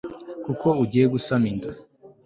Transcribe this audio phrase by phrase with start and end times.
[0.45, 1.69] kuko ugiye gusama inda